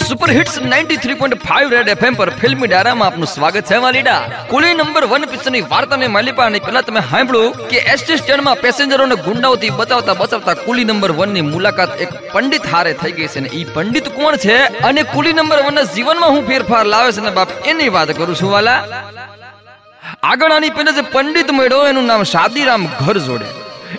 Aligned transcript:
Super 0.00 0.28
hits 0.36 0.54
93.5 0.64 1.72
red 1.72 1.88
FM 1.94 2.14
પર 2.18 2.28
ફિલ્મી 2.40 2.68
ડાયરામાં 2.70 3.08
આપનું 3.08 3.28
સ્વાગત 3.32 3.64
છે 3.70 3.78
વાલીડા 3.84 4.20
કુલી 4.50 4.74
નંબર 4.74 5.04
1 5.16 5.28
પિક્ચરની 5.32 5.62
વાર્તાને 5.72 6.06
માલિપા 6.16 6.46
અને 6.50 6.58
પેલા 6.66 6.82
તમે 6.86 7.00
સાંભળ્યું 7.10 7.56
કે 7.70 7.78
એસટી 7.94 8.18
સ્ટેન્ડમાં 8.20 8.60
પેસેન્જરોને 8.64 9.16
ગુંડાઓથી 9.26 9.72
બચાવતા 9.80 10.16
બચાવતા 10.20 10.54
કુલી 10.66 10.84
નંબર 10.84 11.12
1 11.24 11.34
ની 11.36 11.40
મુલાકાત 11.40 12.00
એક 12.04 12.12
પંડિત 12.34 12.68
હારે 12.72 12.92
થઈ 13.02 13.12
ગઈ 13.18 13.28
છે 13.34 13.42
ને 13.46 13.50
ઈ 13.58 13.64
પંડિત 13.74 14.06
કોણ 14.18 14.36
છે? 14.44 14.56
અને 14.90 15.02
કુલી 15.14 15.34
નંબર 15.38 15.58
1 15.64 15.74
ના 15.78 15.90
જીવનમાં 15.96 16.32
હું 16.34 16.46
ફેરફાર 16.50 16.84
લાવે 16.92 17.10
છે 17.16 17.24
ને 17.26 17.32
બાપ, 17.38 17.50
એની 17.72 17.88
વાત 17.88 18.12
કરું 18.20 18.36
છું, 18.42 18.50
વાલા. 18.50 18.78
આગળ 20.30 20.52
આની 20.52 20.72
પહેલા 20.78 20.96
જે 21.00 21.04
પંડિત 21.16 21.50
મળ્યો 21.58 21.82
એનું 21.90 22.08
નામ 22.12 22.22
શાદીરામ 22.22 22.88
ઘર 23.00 23.18
જોડે. 23.28 23.48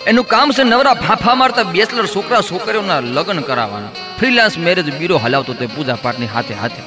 એનું 0.06 0.26
કામ 0.32 0.56
છે 0.56 0.62
નવરા 0.72 0.96
ફાફા 1.04 1.36
મારતા 1.42 1.70
બેચલર 1.76 2.06
છોકરા 2.16 2.42
છોકરીઓના 2.50 3.00
લગ્ન 3.16 3.40
કરાવવાના. 3.50 4.03
ફ્રીલાન્સ 4.24 4.58
મેરેજ 4.58 4.98
બીરો 4.98 5.16
હલાવતો 5.16 5.52
તે 5.52 5.66
પૂજા 5.66 5.94
પાઠની 6.02 6.26
હાથે 6.26 6.54
હાથે. 6.54 6.82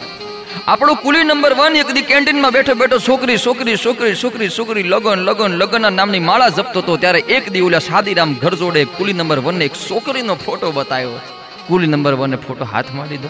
આપણો 0.68 0.94
કુલી 0.94 1.24
નંબર 1.24 1.54
વન 1.54 1.76
એક 1.76 1.92
દી 1.92 2.02
કેન્ટીનમાં 2.02 2.52
બેઠો 2.52 2.74
બેઠો 2.74 2.98
છોકરી 2.98 3.38
છોકરી 3.38 3.76
છોકરી 3.76 4.16
છોકરી 4.16 4.50
છોકરી, 4.50 4.84
લગન 4.84 5.20
લગન, 5.20 5.52
લગનના 5.52 5.90
નામની 5.90 6.20
માળા 6.20 6.50
જપતો 6.50 6.80
હતો 6.80 6.98
ત્યારે 6.98 7.20
એક 7.20 7.52
દી 7.52 7.62
ઓલા 7.62 7.80
શાદીરામ 7.80 8.34
ઘર 8.34 8.56
જોડે 8.56 8.86
કુલી 8.86 9.14
નંબર 9.14 9.40
વન 9.40 9.62
એક 9.62 9.74
છોકરીનો 9.74 10.36
ફોટો 10.36 10.72
બતાવ્યો. 10.72 11.20
કુલી 11.68 11.88
નંબર 11.88 12.14
વનને 12.14 12.36
ફોટો 12.36 12.66
હાથમાં 12.66 13.08
લીધો. 13.08 13.30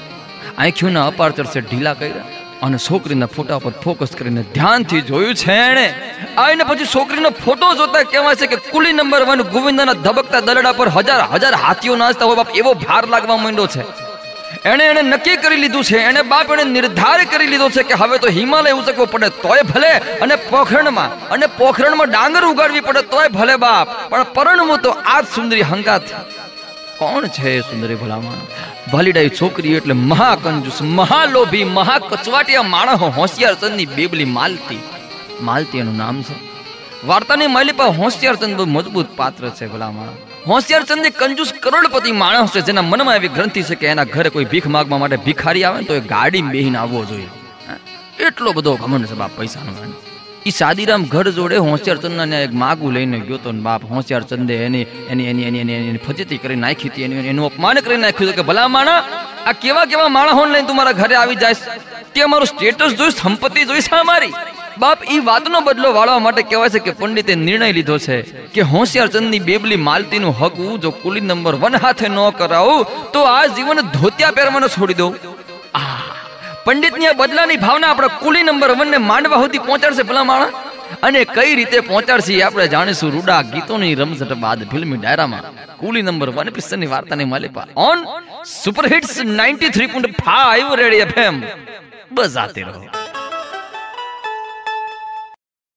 આંખ્યુના 0.58 1.08
અપાર્ચર 1.08 1.46
છે 1.46 1.60
ઢીલા 1.62 1.94
કર્યા. 1.94 2.47
અને 2.66 2.78
છોકરીના 2.78 3.30
ફોટા 3.36 3.60
પર 3.64 3.74
ફોકસ 3.84 4.12
કરીને 4.20 4.42
ધ્યાનથી 4.56 5.02
જોયું 5.10 5.36
છે 5.42 5.56
એણે. 5.68 5.88
આવીને 6.42 6.64
પછી 6.70 6.90
છોકરીનો 6.96 7.30
ફોટો 7.44 7.68
જોતા 7.80 8.04
કહેવાય 8.12 8.40
છે 8.42 8.48
કે 8.52 8.58
કુલી 8.74 8.96
નંબર 9.00 9.24
વન 9.30 9.42
ગોવિંદાના 9.54 10.02
ધબકતા 10.06 10.46
દરડા 10.48 10.78
પર 10.80 10.90
હજાર 10.98 11.22
હજાર 11.34 11.54
હાથીઓ 11.64 11.96
નાચતા 12.02 12.28
હોય 12.30 12.40
બાપ, 12.40 12.50
એવો 12.60 12.72
ભાર 12.86 13.04
લાગવા 13.14 13.38
માંડ્યો 13.46 13.68
છે. 13.68 13.84
એણે 14.72 14.84
એણે 14.92 15.02
નક્કી 15.02 15.38
કરી 15.44 15.60
લીધું 15.64 15.84
છે, 15.90 15.98
એણે 16.10 16.22
બાપ 16.32 16.48
એણે 16.54 16.64
નિર્ધાર 16.76 17.20
કરી 17.32 17.50
લીધો 17.54 17.68
છે 17.76 17.84
કે 17.90 18.00
હવે 18.02 18.18
તો 18.24 18.28
હિમાલય 18.38 18.78
ઉચકવો 18.80 19.06
પડે 19.14 19.30
તોય 19.44 19.64
ભલે 19.72 19.92
અને 20.24 20.36
પોખરણમાં 20.52 21.10
અને 21.34 21.46
પોખરણમાં 21.60 22.10
ડાંગર 22.14 22.44
ઉગાડવી 22.52 22.86
પડે, 22.88 23.02
તોય 23.14 23.30
ભલે 23.38 23.56
બાપ, 23.66 23.88
પણ 24.10 24.26
પરણવું 24.34 24.82
તો 24.86 24.92
આ 25.16 25.22
સુંદરી 25.36 25.70
હંગાત. 25.72 26.06
કોણ 27.00 27.28
છે 27.38 27.60
સુંદરી 27.70 27.96
ભલામણ? 27.96 28.42
ભાલીડાઈ 28.92 29.32
છોકરી 29.40 29.74
એટલે 29.78 29.96
મહાકંજુસ, 30.12 30.78
મહાલોભી, 31.00 31.66
મહાકચવાટિયા 31.78 32.70
માણસ 32.74 33.02
હોશિયાર 33.18 33.56
ચંદની 33.62 33.88
બેબલી 33.98 34.30
માલતી. 34.38 34.82
માલતી 35.42 35.82
એનું 35.84 35.98
નામ 36.04 36.22
છે. 36.28 36.36
વાર્તાની 37.10 37.50
માલી 37.56 37.78
પાસે 37.80 37.98
હોશિયારચંદ 38.02 38.56
બહુ 38.60 38.66
મજબૂત 38.76 39.10
પાત્ર 39.18 39.50
છે 39.50 39.66
ભલા 39.74 39.92
માણસ 39.98 40.18
હોશિયારચંદ 40.48 41.10
એક 41.10 41.20
કંજૂસ 41.22 41.52
કરોડપતિ 41.64 42.12
માણસ 42.24 42.52
છે, 42.56 42.62
જેના 42.62 42.88
મનમાં 42.92 43.16
એવી 43.20 43.34
ગ્રંથિ 43.38 43.62
છે 43.64 43.76
કે 43.82 43.92
એના 43.94 44.08
ઘરે 44.14 44.30
કોઈ 44.30 44.50
ભીખ 44.54 44.68
માગવા 44.76 45.02
માટે 45.04 45.18
ભિખારી 45.28 45.66
આવે 45.68 45.80
ને 45.82 45.88
તો 45.90 46.00
એ 46.02 46.04
ગાડી 46.14 46.46
બેહીને 46.54 46.80
આવવો 46.84 47.06
જોઈએ. 47.06 47.32
એટલો 48.28 48.50
બધો 48.58 48.78
ઘમંડ 48.84 49.10
છે 49.12 49.20
બાપ 49.24 49.34
પૈસાનો 49.40 49.72
ઈ 50.48 50.54
સાદીરામ 50.58 51.06
ઘર 51.14 51.26
જોડે 51.38 51.56
હોશિયાર 51.68 52.00
ચંદના 52.04 52.42
એક 52.48 52.54
માગું 52.64 52.92
લઈને 52.98 53.18
ગયો 53.28 53.40
તો 53.46 53.54
બાપ 53.68 53.86
હોશિયાર 53.94 54.24
ચંદે 54.32 54.54
એની 54.66 54.84
એની 55.14 55.30
એની 55.32 55.48
એની 55.50 55.64
એની 55.64 55.78
એની 55.92 56.04
ફજેતી 56.08 56.40
કરી 56.44 56.60
નાખી 56.66 56.92
હતી, 56.92 57.06
એની, 57.08 57.24
એનું 57.32 57.48
અપમાન 57.50 57.80
કરી 57.86 58.02
નાખ્યું 58.04 58.36
કે 58.38 58.46
ભલા 58.50 58.68
માણા, 58.76 59.00
આ 59.50 59.56
કેવા 59.64 59.88
કેવા 59.94 60.12
માણસો 60.18 60.46
લઈને 60.54 60.68
તું 60.70 60.80
મારા 60.80 61.00
ઘરે 61.02 61.16
આવી 61.22 61.40
જાય 61.44 61.80
તે 62.14 62.26
અમારું 62.28 62.52
સ્ટેટસ 62.54 62.94
જોઈશ, 63.00 63.18
સંપત્તિ 63.24 63.68
જોઈશ 63.72 63.90
છે 63.94 64.00
અમારી 64.06 64.34
બાપ 64.84 65.00
એ 65.16 65.18
વાતનો 65.30 65.62
બદલો 65.68 65.90
વાળવા 65.98 66.24
માટે 66.26 66.42
કહેવાય 66.52 66.74
છે 66.76 66.84
કે 66.86 66.94
પંડિતે 67.00 67.34
નિર્ણય 67.48 67.72
લીધો 67.78 67.98
છે 68.06 68.18
કે 68.56 68.68
હોશિયાર 68.74 69.10
ચંદની 69.16 69.46
બેબલી 69.50 69.82
માલતીનું 69.90 70.38
હકવું 70.42 70.80
જો 70.86 70.94
કુલી 71.02 71.26
નંબર 71.30 71.56
વન 71.64 71.82
હાથે 71.86 72.08
ન 72.10 72.22
કરાવું, 72.42 72.86
તો 73.14 73.26
આ 73.38 73.44
જીવન 73.58 73.84
ધોતિયા 73.98 74.38
પહેરવાનો 74.40 74.70
છોડી 74.78 75.00
દઉં. 75.02 75.14
પંડિતની 76.68 77.08
આ 77.08 77.14
બદલાની 77.14 77.58
ભાવના 77.58 77.88
આપણે 77.88 78.08
કુલી 78.08 78.44
નંબર 78.44 78.72
વન 78.72 78.88
ને 78.88 78.98
માંડવા 78.98 79.38
સુધી 79.38 79.58
પહોંચાડશે 79.58 80.04
પેલા 80.04 80.24
માણસ? 80.24 80.54
અને 81.04 81.24
કઈ 81.24 81.56
રીતે 81.56 81.80
પહોંચાડશે 81.80 82.42
આપણે 82.42 82.68
જાણીશું 82.68 83.12
રૂડા 83.12 83.42
ગીતોની 83.42 83.96
રમઝટ 83.96 84.34
બાદ 84.34 84.70
ફિલ્મી 84.72 84.98
ડાયરામાં. 84.98 85.44
કુલી 85.78 86.02
નંબર 86.02 86.30
વન 86.30 86.50
પિક્ચરની 86.50 86.86
વાર્તાની 86.86 87.26
માલિપા. 87.26 87.68
On 87.76 87.98
super 88.64 88.86
hits 88.88 89.20
93.5 89.22 90.76
Red 90.76 90.96
FM 90.96 91.44
આતે 92.40 92.62
રહો. 92.62 92.86